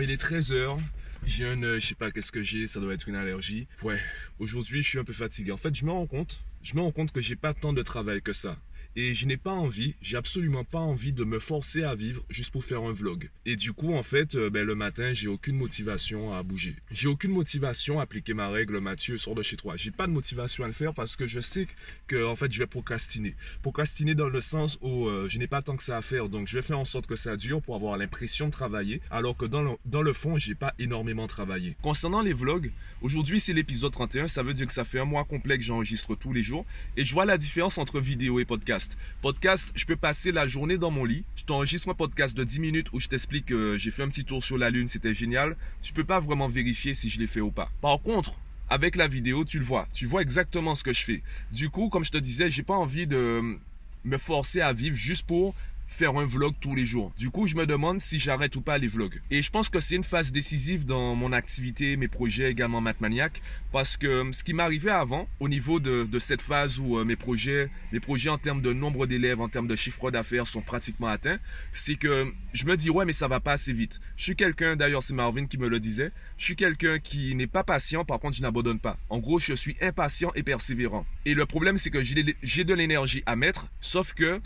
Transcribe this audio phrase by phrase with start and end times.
[0.00, 0.78] Il est 13h.
[1.26, 3.66] J'ai un, euh, je sais pas qu'est-ce que j'ai, ça doit être une allergie.
[3.82, 3.98] Ouais,
[4.38, 5.50] aujourd'hui je suis un peu fatigué.
[5.50, 7.82] En fait, je me rends compte, je me rends compte que j'ai pas tant de
[7.82, 8.56] travail que ça.
[9.00, 12.50] Et je n'ai pas envie, j'ai absolument pas envie de me forcer à vivre juste
[12.50, 13.30] pour faire un vlog.
[13.46, 16.74] Et du coup, en fait, euh, ben, le matin, j'ai aucune motivation à bouger.
[16.90, 19.76] J'ai aucune motivation à appliquer ma règle, Mathieu, sort de chez toi.
[19.76, 21.68] J'ai pas de motivation à le faire parce que je sais
[22.08, 23.36] que, en fait, je vais procrastiner.
[23.62, 26.48] Procrastiner dans le sens où euh, je n'ai pas tant que ça à faire, donc
[26.48, 29.46] je vais faire en sorte que ça dure pour avoir l'impression de travailler, alors que
[29.46, 31.76] dans le, dans le fond, j'ai pas énormément travaillé.
[31.82, 35.24] Concernant les vlogs, aujourd'hui c'est l'épisode 31, ça veut dire que ça fait un mois
[35.24, 38.87] complet que j'enregistre tous les jours, et je vois la différence entre vidéo et podcast.
[39.20, 41.24] Podcast, je peux passer la journée dans mon lit.
[41.36, 44.24] Je t'enregistre un podcast de 10 minutes où je t'explique que j'ai fait un petit
[44.24, 45.56] tour sur la Lune, c'était génial.
[45.82, 47.70] Tu peux pas vraiment vérifier si je l'ai fait ou pas.
[47.80, 48.34] Par contre,
[48.70, 49.88] avec la vidéo, tu le vois.
[49.92, 51.22] Tu vois exactement ce que je fais.
[51.52, 53.58] Du coup, comme je te disais, j'ai pas envie de
[54.04, 55.54] me forcer à vivre juste pour
[55.88, 57.12] faire un vlog tous les jours.
[57.18, 59.20] Du coup, je me demande si j'arrête ou pas les vlogs.
[59.30, 63.40] Et je pense que c'est une phase décisive dans mon activité, mes projets également Mathmaniac,
[63.72, 67.16] parce que euh, ce qui m'arrivait avant, au niveau de, cette phase où euh, mes
[67.16, 71.08] projets, mes projets en termes de nombre d'élèves, en termes de chiffre d'affaires sont pratiquement
[71.08, 71.38] atteints,
[71.72, 74.00] c'est que je me dis ouais mais ça va pas assez vite.
[74.16, 77.46] Je suis quelqu'un, d'ailleurs c'est Marvin qui me le disait, je suis quelqu'un qui n'est
[77.46, 78.98] pas patient, par contre je n'abandonne pas.
[79.08, 81.06] En gros, je suis impatient et persévérant.
[81.24, 84.40] Et le problème c'est que j'ai de l'énergie à mettre, sauf que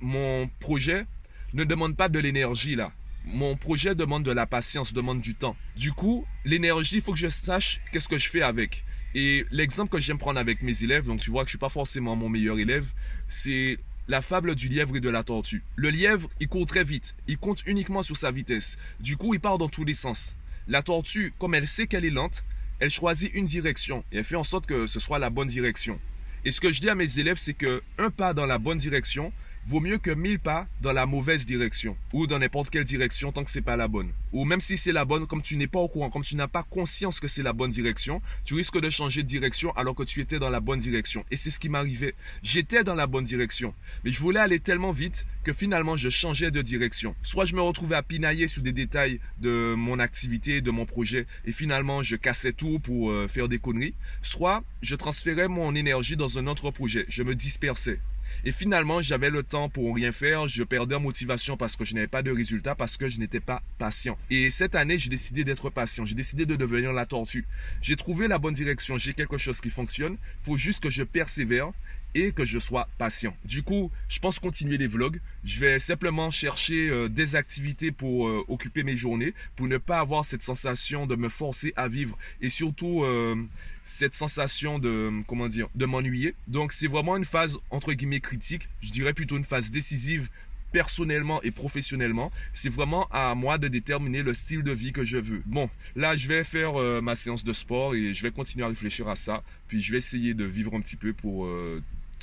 [0.00, 1.06] mon projet
[1.54, 2.92] ne demande pas de l'énergie là.
[3.24, 5.56] Mon projet demande de la patience, demande du temps.
[5.76, 8.84] Du coup, l'énergie, il faut que je sache qu'est-ce que je fais avec.
[9.14, 11.68] Et l'exemple que j'aime prendre avec mes élèves, donc tu vois que je suis pas
[11.68, 12.92] forcément mon meilleur élève,
[13.26, 15.62] c'est la fable du lièvre et de la tortue.
[15.76, 17.14] Le lièvre, il court très vite.
[17.26, 18.78] Il compte uniquement sur sa vitesse.
[19.00, 20.36] Du coup, il part dans tous les sens.
[20.66, 22.44] La tortue, comme elle sait qu'elle est lente,
[22.80, 25.98] elle choisit une direction et elle fait en sorte que ce soit la bonne direction.
[26.44, 28.78] Et ce que je dis à mes élèves, c'est que un pas dans la bonne
[28.78, 29.32] direction
[29.68, 33.44] vaut mieux que mille pas dans la mauvaise direction ou dans n'importe quelle direction tant
[33.44, 34.10] que c'est pas la bonne.
[34.32, 36.48] Ou même si c'est la bonne, comme tu n'es pas au courant, comme tu n'as
[36.48, 40.04] pas conscience que c'est la bonne direction, tu risques de changer de direction alors que
[40.04, 41.22] tu étais dans la bonne direction.
[41.30, 42.14] Et c'est ce qui m'arrivait.
[42.42, 43.74] J'étais dans la bonne direction,
[44.04, 47.14] mais je voulais aller tellement vite que finalement je changeais de direction.
[47.20, 51.26] Soit je me retrouvais à pinailler sur des détails de mon activité, de mon projet,
[51.44, 53.94] et finalement je cassais tout pour euh, faire des conneries.
[54.22, 57.04] Soit je transférais mon énergie dans un autre projet.
[57.08, 58.00] Je me dispersais.
[58.44, 60.48] Et finalement, j'avais le temps pour rien faire.
[60.48, 63.40] Je perdais en motivation parce que je n'avais pas de résultats, parce que je n'étais
[63.40, 64.16] pas patient.
[64.30, 66.04] Et cette année, j'ai décidé d'être patient.
[66.04, 67.46] J'ai décidé de devenir la tortue.
[67.82, 68.96] J'ai trouvé la bonne direction.
[68.96, 70.16] J'ai quelque chose qui fonctionne.
[70.42, 71.72] Il faut juste que je persévère
[72.14, 73.36] et que je sois patient.
[73.44, 75.20] Du coup, je pense continuer les vlogs.
[75.44, 80.00] Je vais simplement chercher euh, des activités pour euh, occuper mes journées, pour ne pas
[80.00, 83.36] avoir cette sensation de me forcer à vivre et surtout euh,
[83.82, 86.34] cette sensation de comment dire, de m'ennuyer.
[86.46, 90.28] Donc c'est vraiment une phase entre guillemets critique, je dirais plutôt une phase décisive
[90.70, 95.16] personnellement et professionnellement, c'est vraiment à moi de déterminer le style de vie que je
[95.16, 95.42] veux.
[95.46, 99.08] Bon, là, je vais faire ma séance de sport et je vais continuer à réfléchir
[99.08, 99.42] à ça.
[99.68, 101.48] Puis je vais essayer de vivre un petit peu pour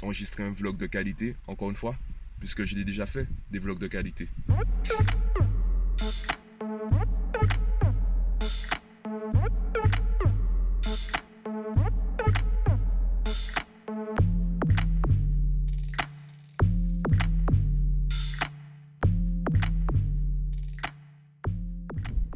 [0.03, 1.95] enregistrer un vlog de qualité, encore une fois,
[2.39, 4.28] puisque je l'ai déjà fait, des vlogs de qualité.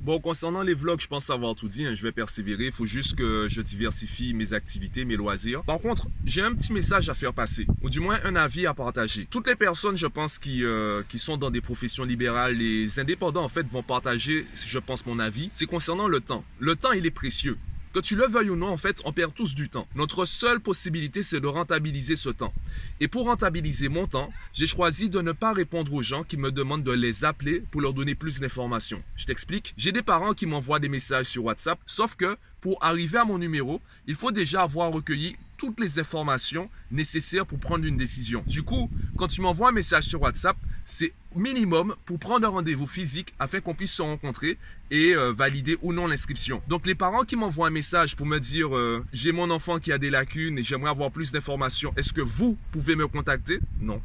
[0.09, 1.86] Bon, concernant les vlogs, je pense avoir tout dit.
[1.86, 1.94] Hein.
[1.94, 2.66] Je vais persévérer.
[2.66, 5.62] Il faut juste que je diversifie mes activités, mes loisirs.
[5.66, 8.74] Par contre, j'ai un petit message à faire passer, ou du moins un avis à
[8.74, 9.28] partager.
[9.30, 13.44] Toutes les personnes, je pense, qui, euh, qui sont dans des professions libérales, les indépendants,
[13.44, 15.50] en fait, vont partager, je pense, mon avis.
[15.52, 16.44] C'est concernant le temps.
[16.58, 17.59] Le temps, il est précieux.
[17.92, 19.88] Que tu le veuilles ou non, en fait, on perd tous du temps.
[19.96, 22.54] Notre seule possibilité, c'est de rentabiliser ce temps.
[23.00, 26.52] Et pour rentabiliser mon temps, j'ai choisi de ne pas répondre aux gens qui me
[26.52, 29.02] demandent de les appeler pour leur donner plus d'informations.
[29.16, 29.74] Je t'explique.
[29.76, 33.40] J'ai des parents qui m'envoient des messages sur WhatsApp, sauf que pour arriver à mon
[33.40, 38.44] numéro, il faut déjà avoir recueilli toutes les informations nécessaires pour prendre une décision.
[38.46, 42.87] Du coup, quand tu m'envoies un message sur WhatsApp, c'est minimum pour prendre un rendez-vous
[42.87, 44.58] physique afin qu'on puisse se rencontrer
[44.91, 46.61] et euh, valider ou non l'inscription.
[46.67, 49.91] Donc les parents qui m'envoient un message pour me dire euh, j'ai mon enfant qui
[49.91, 53.59] a des lacunes et j'aimerais avoir plus d'informations, est-ce que vous pouvez me contacter?
[53.79, 54.02] Non.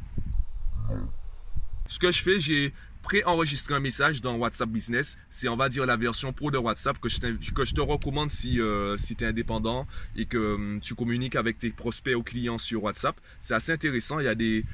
[1.87, 2.73] Ce que je fais, j'ai
[3.03, 5.17] pré-enregistrer un message dans WhatsApp Business.
[5.29, 8.97] C'est, on va dire, la version pro de WhatsApp que je, te recommande si, euh,
[8.97, 9.85] si tu es indépendant
[10.15, 13.15] et que hum, tu communiques avec tes prospects ou clients sur WhatsApp.
[13.39, 14.19] C'est assez intéressant.
[14.19, 14.65] Il y a des,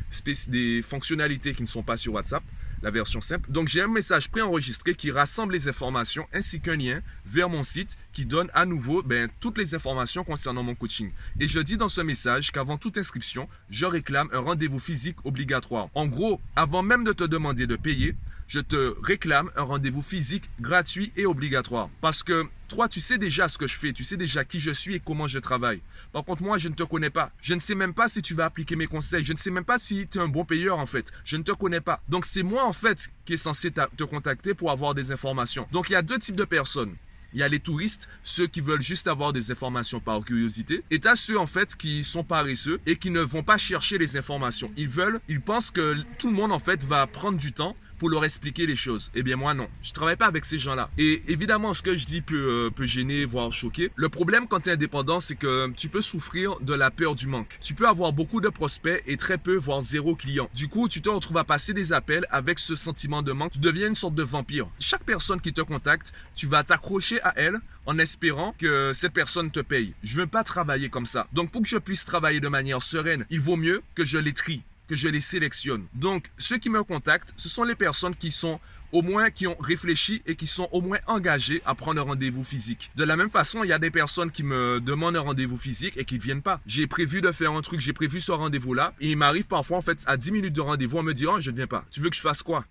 [0.47, 2.43] des fonctionnalités qui ne sont pas sur WhatsApp
[2.81, 3.51] la version simple.
[3.51, 7.97] Donc j'ai un message préenregistré qui rassemble les informations ainsi qu'un lien vers mon site
[8.13, 11.11] qui donne à nouveau ben, toutes les informations concernant mon coaching.
[11.39, 15.89] Et je dis dans ce message qu'avant toute inscription, je réclame un rendez-vous physique obligatoire.
[15.95, 18.15] En gros, avant même de te demander de payer,
[18.47, 21.89] je te réclame un rendez-vous physique gratuit et obligatoire.
[22.01, 24.71] Parce que toi, tu sais déjà ce que je fais, tu sais déjà qui je
[24.71, 25.81] suis et comment je travaille.
[26.13, 27.31] Par contre, moi, je ne te connais pas.
[27.41, 29.25] Je ne sais même pas si tu vas appliquer mes conseils.
[29.25, 31.11] Je ne sais même pas si tu es un bon payeur, en fait.
[31.25, 32.01] Je ne te connais pas.
[32.07, 35.67] Donc, c'est moi, en fait, qui est censé te contacter pour avoir des informations.
[35.73, 36.95] Donc, il y a deux types de personnes.
[37.33, 40.83] Il y a les touristes, ceux qui veulent juste avoir des informations par curiosité.
[40.91, 44.17] Et tu ceux en fait qui sont paresseux et qui ne vont pas chercher les
[44.17, 44.71] informations.
[44.75, 48.09] Ils veulent, ils pensent que tout le monde en fait va prendre du temps pour
[48.09, 49.11] leur expliquer les choses.
[49.13, 50.89] Eh bien moi non, je travaille pas avec ces gens-là.
[50.97, 53.91] Et évidemment, ce que je dis peut, euh, gêner, voire choquer.
[53.95, 57.27] Le problème quand tu es indépendant, c'est que tu peux souffrir de la peur du
[57.27, 57.59] manque.
[57.61, 60.49] Tu peux avoir beaucoup de prospects et très peu, voire zéro client.
[60.55, 63.51] Du coup, tu te retrouves à passer des appels avec ce sentiment de manque.
[63.51, 64.67] Tu deviens une sorte de vampire.
[64.79, 69.51] Chaque personne qui te contacte, tu vas t'accrocher à elle en espérant que cette personne
[69.51, 69.93] te paye.
[70.01, 71.27] Je veux pas travailler comme ça.
[71.33, 74.33] Donc pour que je puisse travailler de manière sereine, il vaut mieux que je les
[74.33, 74.63] trie
[74.95, 75.85] je les sélectionne.
[75.93, 78.59] Donc, ceux qui me contactent, ce sont les personnes qui sont
[78.91, 82.43] au moins qui ont réfléchi et qui sont au moins engagés à prendre un rendez-vous
[82.43, 82.91] physique.
[82.95, 85.97] De la même façon, il y a des personnes qui me demandent un rendez-vous physique
[85.97, 86.61] et qui ne viennent pas.
[86.65, 89.81] J'ai prévu de faire un truc, j'ai prévu ce rendez-vous-là et il m'arrive parfois en
[89.81, 91.85] fait à 10 minutes de rendez-vous, on me dit "Oh, je ne viens pas.
[91.91, 92.65] Tu veux que je fasse quoi?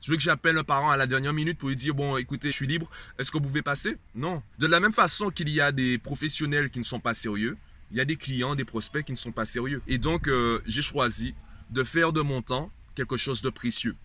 [0.00, 2.50] Tu veux que j'appelle un parent à la dernière minute pour lui dire bon écoutez
[2.50, 3.96] je suis libre, est-ce que vous pouvez passer?
[4.14, 4.42] Non.
[4.58, 7.56] De la même façon qu'il y a des professionnels qui ne sont pas sérieux,
[7.90, 9.80] il y a des clients, des prospects qui ne sont pas sérieux.
[9.86, 11.34] Et donc euh, j'ai choisi
[11.70, 13.96] de faire de mon temps quelque chose de précieux.